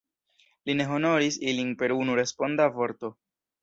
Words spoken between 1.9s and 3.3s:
unu responda vorto.